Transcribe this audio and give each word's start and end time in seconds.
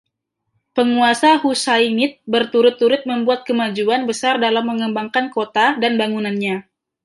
Penguasa 0.77 1.29
Husainid 1.43 2.11
berturut-turut 2.33 3.01
membuat 3.09 3.39
kemajuan 3.47 4.01
besar 4.09 4.35
dalam 4.45 4.63
mengembangkan 4.71 5.25
kota 5.35 5.65
dan 5.81 5.91
bangunannya. 6.01 6.55